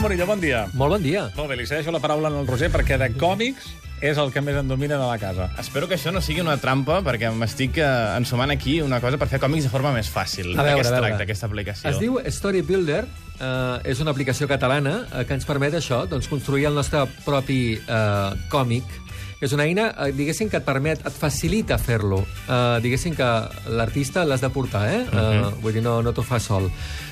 [0.00, 0.60] Manel Morillo, bon dia.
[0.72, 1.26] Molt bon dia.
[1.36, 3.66] Molt bé, li cedeixo la paraula al Roger perquè de còmics
[4.00, 5.50] és el que més en domina de la casa.
[5.60, 9.28] Espero que això no sigui una trampa, perquè m'estic eh, ensumant aquí una cosa per
[9.28, 10.54] fer còmics de forma més fàcil.
[10.54, 11.02] A veure, D'aquest a veure.
[11.04, 11.90] tracte, aquesta aplicació.
[11.92, 13.02] Es diu Story Builder,
[13.40, 17.62] eh, és una aplicació catalana eh, que ens permet això, doncs, construir el nostre propi
[17.80, 18.98] eh, còmic.
[19.40, 22.20] És una eina, eh, diguéssim, que et permet, et facilita fer-lo.
[22.44, 23.28] Eh, diguéssim que
[23.72, 25.00] l'artista l'has de portar, eh?
[25.08, 25.54] Uh -huh.
[25.62, 26.70] Vull dir, no, no t'ho fa sol.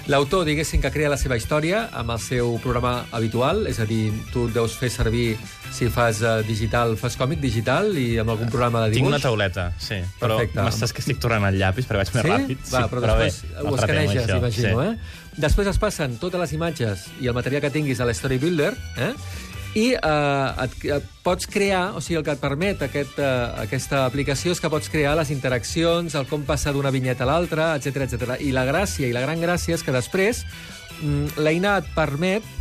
[0.09, 4.13] L'autor, diguéssim, que crea la seva història amb el seu programa habitual, és a dir,
[4.33, 5.37] tu et deus fer servir,
[5.71, 9.05] si fas eh, digital, fas còmic digital i amb algun programa de dibuix.
[9.05, 10.01] Tinc una tauleta, sí.
[10.21, 12.29] Però m'estàs que estic tornant el llapis perquè vaig més sí?
[12.29, 12.59] ràpid.
[12.73, 14.89] Va, però després bé, ho escaneges, imagino, sí.
[14.89, 15.25] eh?
[15.39, 19.13] Després es passen totes les imatges i el material que tinguis a l'Story Builder, eh?
[19.77, 23.31] i eh, et, et pots crear, o sigui, el que et permet aquest, eh,
[23.65, 27.71] aquesta aplicació és que pots crear les interaccions, el com passar d'una vinyeta a l'altra,
[27.77, 28.39] etc etc.
[28.41, 30.45] I la gràcia, i la gran gràcia és que després
[31.03, 32.58] mm, l'eina et permet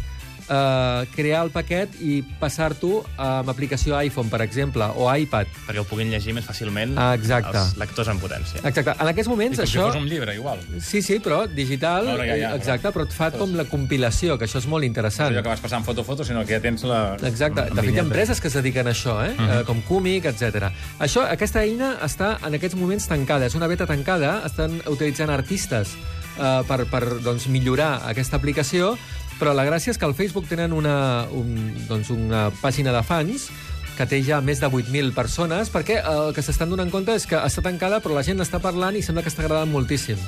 [0.50, 5.48] eh, crear el paquet i passar-t'ho amb aplicació iPhone, per exemple, o iPad.
[5.68, 7.58] Perquè ho puguin llegir més fàcilment Ah, exacte.
[7.58, 8.62] els lectors en potència.
[8.64, 8.96] Exacte.
[9.00, 9.86] En aquests I moments, com això...
[9.88, 10.60] si fos un llibre, igual.
[10.82, 14.38] Sí, sí, però digital, No, no, ja, ja, exacte, però et fa com la compilació,
[14.38, 15.34] que això és molt No interessant.
[15.34, 17.18] allò que vas passant foto-foto, sinó que ja tens la...
[17.22, 17.68] Exacte.
[17.74, 19.34] De fet, hi ha empreses que es dediquen a això, eh?
[19.38, 19.50] Mhm.
[19.60, 20.72] eh com Cúmic, etc.
[21.00, 23.46] Això, aquesta eina està en aquests moments tancada.
[23.46, 24.42] És una beta tancada.
[24.46, 25.96] Estan utilitzant artistes
[26.40, 28.98] eh, per, per doncs, millorar aquesta aplicació,
[29.40, 31.56] però la gràcia és que al Facebook tenen una, un,
[31.88, 33.50] doncs, una pàgina de fans
[33.98, 37.40] que té ja més de 8.000 persones, perquè el que s'estan donant compte és que
[37.40, 40.22] està tancada, però la gent està parlant i sembla que està agradant moltíssim.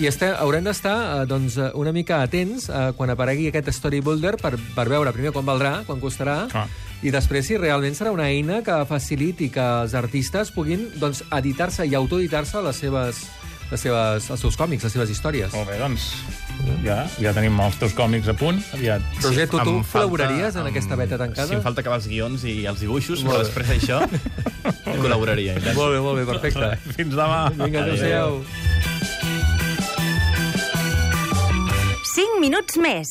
[0.00, 4.00] I este, haurem d'estar eh, doncs, eh, una mica atents eh, quan aparegui aquest Story
[4.02, 6.64] Builder per, per veure primer quan valdrà, quan costarà, Clar.
[7.04, 11.86] i després si realment serà una eina que faciliti que els artistes puguin doncs, editar-se
[11.86, 13.22] i autoeditar-se les seves,
[13.72, 15.52] les seves, els seus còmics, les seves històries.
[15.56, 16.10] Molt bé, doncs
[16.84, 18.60] ja, ja tenim els teus còmics a punt.
[18.76, 19.02] Aviat.
[19.24, 21.48] Roger, tu, tu col·laboraries en em- aquesta beta tancada?
[21.48, 23.48] Si em falta acabar els guions i els dibuixos, Molt però bé.
[23.48, 23.98] després d'això
[25.02, 25.56] col·laboraria.
[25.72, 26.70] Molt bé, molt bé, perfecte.
[27.00, 27.46] Fins demà.
[27.56, 28.42] Vinga, adéu-siau.
[32.12, 33.00] 5 minuts més.